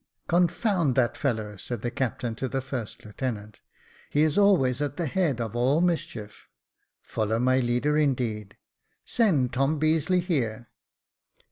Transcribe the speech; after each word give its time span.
"Confound 0.27 0.95
that 0.95 1.15
fellow," 1.15 1.57
said 1.57 1.83
the 1.83 1.91
captain 1.91 2.33
to 2.33 2.47
the 2.49 2.59
first 2.59 3.05
lieutenant; 3.05 3.61
"he 4.09 4.23
is 4.23 4.35
always 4.35 4.81
at 4.81 4.97
the 4.97 5.05
head 5.05 5.39
of 5.39 5.55
all 5.55 5.79
mischief. 5.79 6.47
Follow 7.03 7.37
my 7.37 7.59
leader, 7.59 7.95
indeed! 7.95 8.57
Send 9.05 9.53
Tom 9.53 9.79
Beazeley 9.79 10.19
here." 10.21 10.69